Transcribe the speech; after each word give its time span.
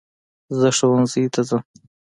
زه 0.59 0.67
ښوونځی 0.77 1.25
ته 1.33 1.41
ځم 1.49 1.61